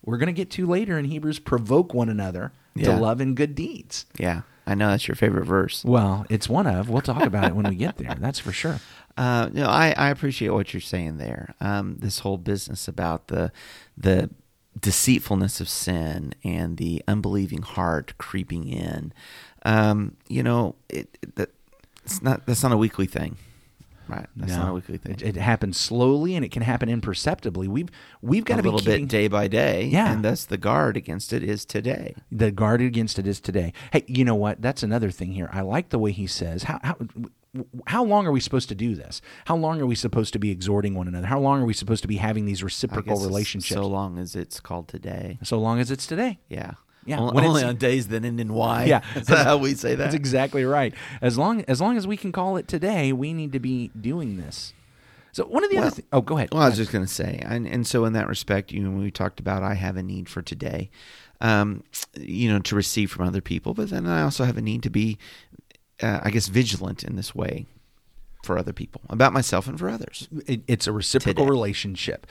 we're 0.04 0.18
going 0.18 0.26
to 0.28 0.32
get 0.32 0.50
to 0.52 0.66
later 0.66 0.98
in 0.98 1.06
Hebrews 1.06 1.38
provoke 1.38 1.94
one 1.94 2.08
another 2.08 2.52
Yeah. 2.74 2.94
to 2.94 3.00
love 3.00 3.20
and 3.20 3.36
good 3.36 3.54
deeds. 3.54 4.06
Yeah. 4.18 4.42
I 4.66 4.74
know 4.74 4.90
that's 4.90 5.08
your 5.08 5.14
favorite 5.14 5.44
verse. 5.44 5.84
Well, 5.84 6.24
it's 6.28 6.48
one 6.48 6.66
of. 6.66 6.88
We'll 6.88 7.02
talk 7.02 7.22
about 7.22 7.44
it 7.44 7.56
when 7.56 7.68
we 7.68 7.74
get 7.74 7.98
there. 7.98 8.14
That's 8.18 8.38
for 8.38 8.52
sure. 8.52 8.80
Uh, 9.14 9.50
no, 9.52 9.66
I, 9.66 9.92
I 9.94 10.08
appreciate 10.08 10.48
what 10.48 10.72
you're 10.72 10.80
saying 10.80 11.18
there. 11.18 11.54
Um, 11.60 11.96
this 11.98 12.20
whole 12.20 12.38
business 12.38 12.88
about 12.88 13.28
the 13.28 13.52
the 13.94 14.30
deceitfulness 14.80 15.60
of 15.60 15.68
sin 15.68 16.32
and 16.42 16.78
the 16.78 17.02
unbelieving 17.06 17.60
heart 17.60 18.14
creeping 18.16 18.66
in. 18.68 19.12
Um, 19.64 20.16
you 20.28 20.42
know, 20.42 20.76
it, 20.88 21.18
it 21.20 21.36
that 21.36 21.50
it's 22.04 22.22
not 22.22 22.46
that's 22.46 22.62
not 22.62 22.72
a 22.72 22.76
weekly 22.78 23.06
thing, 23.06 23.36
right? 24.12 24.26
That's 24.36 24.52
not 24.52 24.70
a 24.70 24.74
weekly 24.74 24.98
thing. 24.98 25.12
It, 25.14 25.22
it 25.22 25.36
happens 25.36 25.76
slowly 25.78 26.34
and 26.36 26.44
it 26.44 26.50
can 26.52 26.62
happen 26.62 26.88
imperceptibly. 26.88 27.68
We've 27.68 27.88
we've 28.20 28.44
got 28.44 28.54
a 28.54 28.56
to 28.58 28.62
be 28.62 28.68
a 28.68 28.72
little 28.72 28.84
keeping 28.86 29.04
bit 29.06 29.10
day 29.10 29.28
by 29.28 29.48
day, 29.48 29.84
Yeah. 29.86 30.12
and 30.12 30.24
thus 30.24 30.44
the 30.44 30.58
guard 30.58 30.96
against 30.96 31.32
it 31.32 31.42
is 31.42 31.64
today. 31.64 32.14
the 32.30 32.50
guard 32.50 32.80
against 32.80 33.18
it 33.18 33.26
is 33.26 33.40
today. 33.40 33.72
Hey, 33.92 34.04
you 34.06 34.24
know 34.24 34.34
what? 34.34 34.60
That's 34.62 34.82
another 34.82 35.10
thing 35.10 35.32
here. 35.32 35.48
I 35.52 35.62
like 35.62 35.88
the 35.88 35.98
way 35.98 36.12
he 36.12 36.26
says. 36.26 36.64
How 36.64 36.78
how 36.82 36.96
how 37.86 38.02
long 38.02 38.26
are 38.26 38.32
we 38.32 38.40
supposed 38.40 38.68
to 38.70 38.74
do 38.74 38.94
this? 38.94 39.20
How 39.44 39.56
long 39.56 39.80
are 39.80 39.86
we 39.86 39.94
supposed 39.94 40.32
to 40.32 40.38
be 40.38 40.50
exhorting 40.50 40.94
one 40.94 41.06
another? 41.06 41.26
How 41.26 41.38
long 41.38 41.60
are 41.60 41.66
we 41.66 41.74
supposed 41.74 42.00
to 42.02 42.08
be 42.08 42.16
having 42.16 42.46
these 42.46 42.62
reciprocal 42.62 43.18
relationships? 43.20 43.74
so 43.78 43.86
long 43.86 44.18
as 44.18 44.34
it's 44.34 44.58
called 44.58 44.88
today. 44.88 45.38
so 45.42 45.58
long 45.58 45.78
as 45.78 45.90
it's 45.90 46.06
today. 46.06 46.38
Yeah, 46.48 46.72
Yeah, 47.04 47.18
Only, 47.18 47.44
only 47.44 47.62
on 47.64 47.76
days 47.76 48.08
that 48.08 48.24
end 48.24 48.38
in 48.40 48.52
Y. 48.54 48.84
Yeah. 48.84 49.00
is 49.16 49.26
that 49.26 49.44
how 49.46 49.56
we 49.56 49.74
say 49.74 49.90
that? 49.96 50.04
That's 50.04 50.14
exactly 50.14 50.64
right. 50.64 50.94
As 51.20 51.36
long 51.36 51.62
as 51.66 51.80
long 51.80 51.96
as 51.96 52.06
we 52.06 52.16
can 52.16 52.30
call 52.32 52.56
it 52.56 52.68
today, 52.68 53.12
we 53.12 53.32
need 53.32 53.52
to 53.52 53.60
be 53.60 53.90
doing 54.00 54.36
this. 54.36 54.72
So 55.32 55.44
one 55.46 55.64
of 55.64 55.70
the 55.70 55.76
Well- 55.76 55.86
other 55.86 55.96
things. 55.96 56.08
Oh, 56.12 56.20
go 56.20 56.36
ahead. 56.36 56.50
Well, 56.52 56.62
I 56.62 56.68
was 56.68 56.76
just 56.76 56.92
going 56.92 57.04
to 57.04 57.12
say, 57.12 57.40
and, 57.44 57.66
and 57.66 57.86
so 57.86 58.04
in 58.04 58.12
that 58.12 58.28
respect, 58.28 58.70
you 58.70 58.80
know, 58.82 58.90
when 58.90 59.00
we 59.02 59.10
talked 59.10 59.40
about 59.40 59.62
I 59.62 59.74
have 59.74 59.96
a 59.96 60.02
need 60.02 60.28
for 60.28 60.42
today, 60.42 60.90
um, 61.40 61.82
you 62.20 62.52
know, 62.52 62.58
to 62.60 62.76
receive 62.76 63.10
from 63.10 63.26
other 63.26 63.40
people, 63.40 63.74
but 63.74 63.90
then 63.90 64.06
I 64.06 64.22
also 64.22 64.44
have 64.44 64.56
a 64.56 64.62
need 64.62 64.82
to 64.84 64.90
be, 64.90 65.18
uh, 66.02 66.20
I 66.22 66.30
guess, 66.30 66.48
vigilant 66.48 67.02
in 67.02 67.16
this 67.16 67.34
way 67.34 67.66
for 68.44 68.58
other 68.58 68.72
people, 68.72 69.00
about 69.08 69.32
myself 69.32 69.66
and 69.66 69.78
for 69.78 69.88
others. 69.88 70.28
It, 70.46 70.62
it's 70.68 70.86
a 70.86 70.92
reciprocal 70.92 71.44
Today. 71.44 71.50
relationship. 71.50 72.26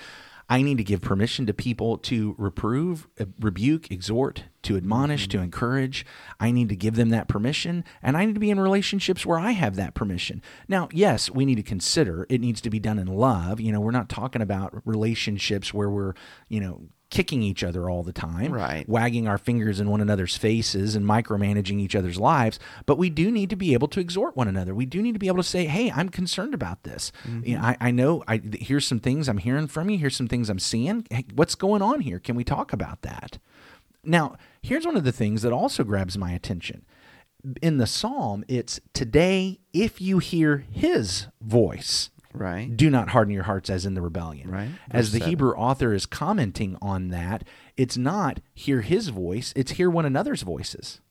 I 0.51 0.63
need 0.63 0.79
to 0.79 0.83
give 0.83 0.99
permission 0.99 1.45
to 1.45 1.53
people 1.53 1.97
to 1.99 2.35
reprove, 2.37 3.07
uh, 3.17 3.23
rebuke, 3.39 3.89
exhort, 3.89 4.43
to 4.63 4.75
admonish, 4.75 5.29
to 5.29 5.39
encourage. 5.39 6.05
I 6.41 6.51
need 6.51 6.67
to 6.67 6.75
give 6.75 6.95
them 6.95 7.07
that 7.11 7.29
permission, 7.29 7.85
and 8.03 8.17
I 8.17 8.25
need 8.25 8.33
to 8.33 8.41
be 8.41 8.49
in 8.49 8.59
relationships 8.59 9.25
where 9.25 9.39
I 9.39 9.51
have 9.51 9.77
that 9.77 9.93
permission. 9.93 10.41
Now, 10.67 10.89
yes, 10.91 11.29
we 11.31 11.45
need 11.45 11.55
to 11.55 11.63
consider 11.63 12.27
it 12.27 12.41
needs 12.41 12.59
to 12.61 12.69
be 12.69 12.81
done 12.81 12.99
in 12.99 13.07
love. 13.07 13.61
You 13.61 13.71
know, 13.71 13.79
we're 13.79 13.91
not 13.91 14.09
talking 14.09 14.41
about 14.41 14.81
relationships 14.83 15.73
where 15.73 15.89
we're, 15.89 16.15
you 16.49 16.59
know, 16.59 16.81
kicking 17.11 17.43
each 17.43 17.63
other 17.63 17.89
all 17.89 18.01
the 18.01 18.11
time, 18.13 18.51
Right. 18.51 18.87
wagging 18.89 19.27
our 19.27 19.37
fingers 19.37 19.79
in 19.79 19.89
one 19.89 20.01
another's 20.01 20.35
faces 20.35 20.95
and 20.95 21.05
micromanaging 21.05 21.79
each 21.79 21.95
other's 21.95 22.17
lives. 22.17 22.57
But 22.87 22.97
we 22.97 23.11
do 23.11 23.29
need 23.29 23.51
to 23.51 23.55
be 23.55 23.73
able 23.73 23.89
to 23.89 23.99
exhort 23.99 24.35
one 24.35 24.47
another. 24.47 24.73
We 24.73 24.87
do 24.87 25.01
need 25.03 25.13
to 25.13 25.19
be 25.19 25.27
able 25.27 25.37
to 25.37 25.43
say, 25.43 25.65
"Hey, 25.65 25.91
I'm 25.91 26.09
concerned 26.09 26.55
about 26.55 26.81
this. 26.83 27.11
Mm-hmm. 27.27 27.47
You 27.47 27.55
know, 27.57 27.61
I, 27.61 27.77
I 27.79 27.91
know. 27.91 28.23
I 28.27 28.41
here's 28.59 28.87
some 28.87 28.99
things 28.99 29.27
I'm 29.29 29.37
hearing 29.37 29.67
from 29.67 29.89
you. 29.91 29.99
Here's 29.99 30.15
some 30.15 30.27
things 30.27 30.49
I'm 30.49 30.57
seeing. 30.57 31.05
Hey, 31.11 31.25
what's 31.35 31.53
going 31.55 31.81
on 31.83 31.99
here? 32.01 32.17
Can 32.17 32.35
we 32.35 32.43
talk 32.43 32.73
about 32.73 33.03
that?" 33.03 33.37
Now, 34.03 34.35
here's 34.63 34.85
one 34.85 34.97
of 34.97 35.03
the 35.03 35.11
things 35.11 35.43
that 35.43 35.53
also 35.53 35.83
grabs 35.83 36.17
my 36.17 36.31
attention. 36.31 36.85
In 37.61 37.77
the 37.77 37.85
psalm, 37.87 38.43
it's 38.47 38.79
today 38.93 39.59
if 39.73 39.99
you 40.01 40.19
hear 40.19 40.65
his 40.71 41.27
voice 41.41 42.09
Right. 42.33 42.75
do 42.75 42.89
not 42.89 43.09
harden 43.09 43.33
your 43.33 43.43
hearts 43.43 43.69
as 43.69 43.85
in 43.85 43.93
the 43.93 44.01
rebellion. 44.01 44.49
Right. 44.49 44.69
As 44.89 45.11
the 45.11 45.19
seven. 45.19 45.29
Hebrew 45.29 45.53
author 45.53 45.93
is 45.93 46.05
commenting 46.05 46.77
on 46.81 47.09
that, 47.09 47.43
it's 47.77 47.97
not 47.97 48.39
hear 48.53 48.81
his 48.81 49.09
voice, 49.09 49.53
it's 49.55 49.71
hear 49.71 49.89
one 49.89 50.05
another's 50.05 50.41
voices. 50.41 51.01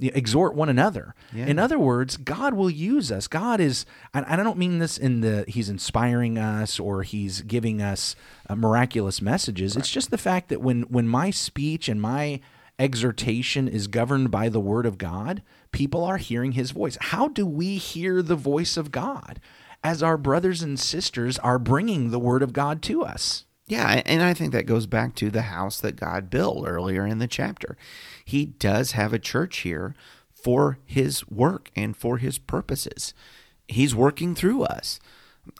You 0.00 0.12
exhort 0.14 0.54
one 0.54 0.68
another. 0.68 1.14
Yeah. 1.32 1.46
In 1.46 1.58
other 1.58 1.78
words, 1.78 2.16
God 2.16 2.54
will 2.54 2.70
use 2.70 3.10
us. 3.10 3.26
God 3.26 3.60
is, 3.60 3.84
and 4.14 4.24
I 4.26 4.36
don't 4.36 4.58
mean 4.58 4.78
this 4.78 4.96
in 4.98 5.20
the 5.20 5.44
He's 5.48 5.68
inspiring 5.68 6.38
us 6.38 6.78
or 6.78 7.02
He's 7.02 7.42
giving 7.42 7.82
us 7.82 8.14
uh, 8.48 8.54
miraculous 8.56 9.20
messages. 9.20 9.76
It's 9.76 9.90
just 9.90 10.10
the 10.10 10.18
fact 10.18 10.48
that 10.48 10.60
when 10.60 10.82
when 10.82 11.08
my 11.08 11.30
speech 11.30 11.88
and 11.88 12.00
my 12.00 12.40
exhortation 12.78 13.66
is 13.66 13.88
governed 13.88 14.30
by 14.30 14.48
the 14.48 14.60
Word 14.60 14.86
of 14.86 14.98
God, 14.98 15.42
people 15.72 16.04
are 16.04 16.18
hearing 16.18 16.52
His 16.52 16.70
voice. 16.70 16.96
How 17.00 17.26
do 17.28 17.44
we 17.44 17.76
hear 17.76 18.22
the 18.22 18.36
voice 18.36 18.76
of 18.76 18.92
God? 18.92 19.40
As 19.82 20.02
our 20.02 20.16
brothers 20.16 20.62
and 20.62 20.78
sisters 20.78 21.38
are 21.38 21.58
bringing 21.58 22.10
the 22.10 22.18
Word 22.18 22.42
of 22.42 22.52
God 22.52 22.82
to 22.82 23.02
us. 23.02 23.44
Yeah, 23.66 24.02
and 24.06 24.22
I 24.22 24.32
think 24.32 24.52
that 24.52 24.64
goes 24.66 24.86
back 24.86 25.14
to 25.16 25.30
the 25.30 25.42
house 25.42 25.78
that 25.80 25.96
God 25.96 26.30
built 26.30 26.66
earlier 26.66 27.06
in 27.06 27.18
the 27.18 27.26
chapter. 27.26 27.76
He 28.24 28.46
does 28.46 28.92
have 28.92 29.12
a 29.12 29.18
church 29.18 29.58
here 29.58 29.94
for 30.32 30.78
his 30.86 31.28
work 31.28 31.70
and 31.76 31.94
for 31.94 32.16
his 32.16 32.38
purposes. 32.38 33.12
He's 33.66 33.94
working 33.94 34.34
through 34.34 34.62
us. 34.64 34.98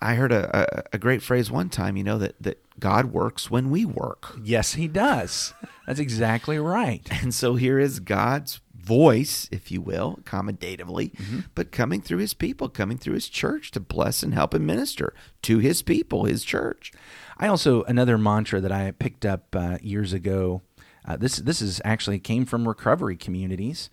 I 0.00 0.14
heard 0.14 0.32
a, 0.32 0.78
a, 0.78 0.82
a 0.94 0.98
great 0.98 1.22
phrase 1.22 1.50
one 1.50 1.68
time, 1.68 1.96
you 1.96 2.04
know, 2.04 2.18
that, 2.18 2.42
that 2.42 2.62
God 2.78 3.06
works 3.06 3.50
when 3.50 3.70
we 3.70 3.84
work. 3.84 4.38
Yes, 4.42 4.74
He 4.74 4.88
does. 4.88 5.54
That's 5.86 6.00
exactly 6.00 6.58
right. 6.58 7.06
And 7.22 7.34
so 7.34 7.56
here 7.56 7.78
is 7.78 8.00
God's 8.00 8.60
voice, 8.88 9.48
if 9.52 9.70
you 9.70 9.80
will, 9.82 10.18
accommodatively, 10.22 11.12
but 11.54 11.70
coming 11.70 12.00
through 12.00 12.18
his 12.18 12.34
people, 12.34 12.68
coming 12.68 12.96
through 12.98 13.14
his 13.14 13.28
church 13.28 13.70
to 13.72 13.80
bless 13.80 14.22
and 14.22 14.32
help 14.34 14.54
and 14.54 14.66
minister 14.66 15.12
to 15.42 15.58
his 15.58 15.82
people, 15.82 16.24
his 16.24 16.42
church. 16.44 16.92
I 17.36 17.46
also 17.46 17.82
another 17.84 18.16
mantra 18.18 18.60
that 18.60 18.72
I 18.72 18.90
picked 18.92 19.26
up 19.26 19.54
uh, 19.54 19.76
years 19.82 20.12
ago. 20.12 20.62
Uh, 21.04 21.16
this 21.16 21.36
this 21.36 21.60
is 21.62 21.80
actually 21.84 22.18
came 22.18 22.44
from 22.46 22.66
recovery 22.66 23.16
communities, 23.16 23.90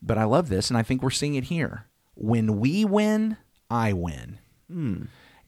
but 0.00 0.16
I 0.16 0.24
love 0.24 0.48
this, 0.48 0.70
and 0.70 0.78
I 0.78 0.82
think 0.82 1.02
we're 1.02 1.10
seeing 1.10 1.34
it 1.34 1.44
here. 1.44 1.86
When 2.14 2.58
we 2.60 2.84
win, 2.84 3.36
I 3.68 3.92
win. 3.92 4.38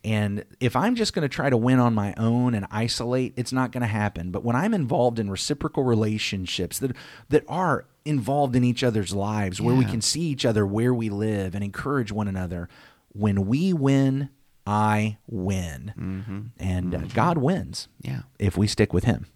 And 0.04 0.44
if 0.60 0.76
I'm 0.76 0.94
just 0.94 1.12
going 1.12 1.28
to 1.28 1.28
try 1.28 1.50
to 1.50 1.56
win 1.56 1.80
on 1.80 1.92
my 1.92 2.14
own 2.16 2.54
and 2.54 2.66
isolate, 2.70 3.34
it's 3.36 3.52
not 3.52 3.72
going 3.72 3.80
to 3.80 3.88
happen. 3.88 4.30
But 4.30 4.44
when 4.44 4.54
I'm 4.54 4.72
involved 4.72 5.18
in 5.18 5.28
reciprocal 5.28 5.82
relationships 5.82 6.78
that 6.78 6.94
that 7.30 7.44
are 7.48 7.84
involved 8.08 8.56
in 8.56 8.64
each 8.64 8.82
other's 8.82 9.14
lives, 9.14 9.60
where 9.60 9.74
we 9.74 9.84
can 9.84 10.00
see 10.00 10.22
each 10.22 10.44
other 10.44 10.66
where 10.66 10.92
we 10.94 11.08
live 11.10 11.54
and 11.54 11.62
encourage 11.62 12.10
one 12.10 12.26
another, 12.28 12.68
when 13.12 13.46
we 13.46 13.72
win, 13.72 14.30
I 14.66 15.18
win, 15.26 16.50
and 16.58 16.94
uh, 16.94 16.98
God 17.14 17.38
wins 17.38 17.88
Yeah. 18.02 18.22
if 18.38 18.56
we 18.56 18.66
stick 18.66 18.92
with 18.92 19.04
Him. 19.04 19.26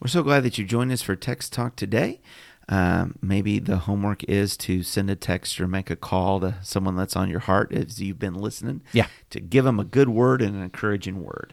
We're 0.00 0.08
so 0.08 0.22
glad 0.22 0.44
that 0.44 0.56
you 0.58 0.64
joined 0.64 0.92
us 0.92 1.02
for 1.02 1.14
Text 1.16 1.52
Talk 1.52 1.76
today. 1.76 2.20
Um, 2.68 3.16
maybe 3.20 3.58
the 3.58 3.78
homework 3.78 4.22
is 4.24 4.56
to 4.58 4.82
send 4.84 5.10
a 5.10 5.16
text 5.16 5.60
or 5.60 5.66
make 5.66 5.90
a 5.90 5.96
call 5.96 6.38
to 6.40 6.54
someone 6.62 6.94
that's 6.96 7.16
on 7.16 7.28
your 7.28 7.40
heart 7.40 7.72
as 7.72 8.00
you've 8.00 8.20
been 8.20 8.34
listening. 8.34 8.82
Yeah. 8.92 9.08
To 9.30 9.40
give 9.40 9.64
them 9.64 9.80
a 9.80 9.84
good 9.84 10.08
word 10.08 10.40
and 10.40 10.54
an 10.54 10.62
encouraging 10.62 11.22
word. 11.24 11.52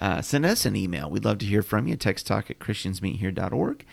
Uh, 0.00 0.20
send 0.22 0.44
us 0.44 0.64
an 0.66 0.74
email. 0.74 1.08
We'd 1.08 1.24
love 1.24 1.38
to 1.38 1.46
hear 1.46 1.62
from 1.62 1.86
you. 1.86 1.94
Text 1.96 2.26
talk 2.26 2.50
at 2.50 2.58
christiansmeethere.org. 2.58 3.84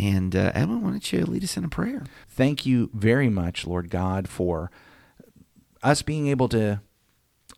And 0.00 0.34
uh, 0.34 0.50
Edwin, 0.54 0.82
why 0.82 0.90
don't 0.92 1.12
you 1.12 1.26
lead 1.26 1.44
us 1.44 1.58
in 1.58 1.64
a 1.64 1.68
prayer? 1.68 2.04
Thank 2.26 2.64
you 2.64 2.88
very 2.94 3.28
much, 3.28 3.66
Lord 3.66 3.90
God, 3.90 4.30
for 4.30 4.70
us 5.82 6.00
being 6.00 6.26
able 6.28 6.48
to 6.48 6.80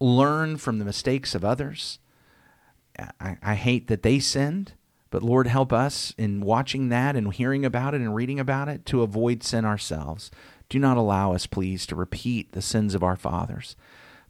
learn 0.01 0.57
from 0.57 0.81
the 0.81 0.85
mistakes 0.85 1.37
of 1.37 1.45
others. 1.45 2.01
I, 3.21 3.37
I 3.41 3.55
hate 3.55 3.87
that 3.87 4.03
they 4.03 4.19
sinned, 4.19 4.73
but 5.11 5.23
Lord, 5.23 5.47
help 5.47 5.73
us 5.73 6.15
in 6.19 6.41
watching 6.41 6.89
that 6.89 7.15
and 7.15 7.33
hearing 7.33 7.65
about 7.65 7.95
it 7.95 8.01
and 8.01 8.13
reading 8.13 8.41
about 8.41 8.69
it 8.69 8.85
to 8.87 9.03
avoid 9.03 9.45
sin 9.45 9.65
ourselves. 9.65 10.29
Do 10.69 10.81
not 10.81 10.97
allow 10.97 11.35
us, 11.35 11.47
please, 11.47 11.87
to 11.87 11.95
repeat 11.95 12.53
the 12.53 12.63
sins 12.63 12.97
of 12.97 13.05
our 13.05 13.17
fathers. 13.17 13.77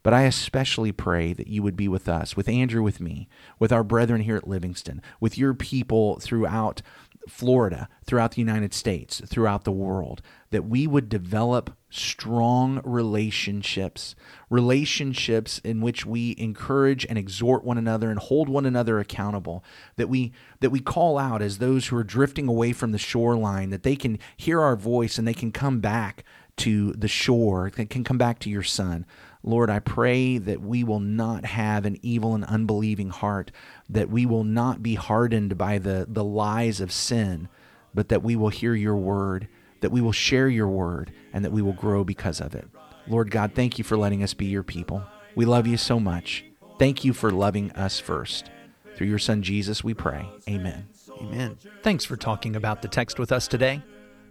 But 0.02 0.12
I 0.12 0.23
especially 0.23 0.92
pray 0.92 1.33
that 1.33 1.47
you 1.47 1.62
would 1.62 1.76
be 1.76 1.88
with 1.88 2.09
us, 2.11 2.37
with 2.37 2.49
Andrew, 2.49 2.83
with 2.83 3.00
me, 3.00 3.28
with 3.59 3.73
our 3.73 3.85
brethren 3.85 4.21
here 4.23 4.37
at 4.37 4.49
Livingston, 4.49 5.00
with 5.19 5.38
your 5.38 5.54
people 5.54 6.19
throughout 6.19 6.83
Florida, 7.29 7.88
throughout 8.05 8.33
the 8.33 8.41
United 8.41 8.75
States, 8.75 9.23
throughout 9.26 9.64
the 9.64 9.73
world, 9.73 10.23
that 10.50 10.64
we 10.67 10.87
would 10.87 11.09
develop 11.09 11.76
strong 11.88 12.81
relationships, 12.85 14.14
relationships 14.50 15.59
in 15.64 15.81
which 15.81 16.07
we 16.07 16.35
encourage 16.38 17.07
and 17.07 17.19
exhort 17.19 17.64
one 17.64 17.79
another 17.79 18.11
and 18.11 18.19
hold 18.19 18.49
one 18.49 18.67
another 18.67 18.99
accountable, 18.99 19.64
that 19.97 20.09
we 20.09 20.33
that 20.61 20.71
we 20.71 20.81
call 20.81 21.19
out 21.19 21.43
as 21.43 21.59
those 21.59 21.87
who 21.87 21.97
are 21.97 22.05
drifting 22.05 22.49
away 22.49 22.73
from 22.73 22.93
the 22.93 22.99
shoreline, 22.99 23.71
that 23.71 23.83
they 23.83 23.97
can 23.97 24.19
hear 24.37 24.61
our 24.61 24.76
voice 24.76 25.19
and 25.19 25.26
they 25.26 25.35
can 25.35 25.52
come 25.52 25.81
back 25.81 26.25
to 26.57 26.93
the 26.93 27.09
shore, 27.09 27.71
can 27.71 28.05
come 28.05 28.19
back 28.19 28.38
to 28.41 28.50
your 28.50 28.62
son. 28.62 29.07
Lord, 29.44 29.70
I 29.70 29.80
pray 29.80 30.38
that 30.38 30.62
we 30.62 30.84
will 30.84 31.00
not 31.00 31.44
have 31.44 31.84
an 31.84 31.99
evil 32.02 32.34
and 32.34 32.44
unbelieving 32.44 33.11
heart, 33.11 33.50
that 33.88 34.08
we 34.08 34.25
will 34.25 34.44
not 34.44 34.82
be 34.82 34.94
hardened 34.94 35.58
by 35.58 35.78
the, 35.78 36.06
the 36.08 36.25
lies 36.25 36.80
of 36.80 36.92
sin, 36.92 37.49
but 37.92 38.08
that 38.08 38.22
we 38.22 38.37
will 38.37 38.50
hear 38.50 38.75
your 38.75 38.96
word, 38.96 39.49
that 39.80 39.90
we 39.90 40.00
will 40.00 40.12
share 40.12 40.49
your 40.49 40.68
word, 40.68 41.12
and 41.32 41.44
that 41.44 41.50
we 41.52 41.62
will 41.62 41.72
grow 41.72 42.04
because 42.04 42.40
of 42.40 42.54
it. 42.54 42.68
Lord 43.08 43.30
God, 43.30 43.52
thank 43.54 43.78
you 43.78 43.84
for 43.84 43.96
letting 43.96 44.22
us 44.22 44.32
be 44.32 44.46
your 44.46 44.62
people. 44.62 45.02
We 45.34 45.44
love 45.44 45.66
you 45.66 45.76
so 45.76 45.99
much. 45.99 46.44
Thank 46.78 47.04
you 47.04 47.12
for 47.12 47.30
loving 47.30 47.72
us 47.72 47.99
first. 47.99 48.50
Through 48.96 49.08
your 49.08 49.18
son 49.18 49.42
Jesus, 49.42 49.82
we 49.82 49.94
pray. 49.94 50.28
Amen. 50.49 50.87
Amen. 51.20 51.58
Thanks 51.82 52.04
for 52.04 52.16
talking 52.16 52.54
about 52.54 52.82
the 52.82 52.88
text 52.88 53.18
with 53.18 53.32
us 53.32 53.49
today. 53.49 53.82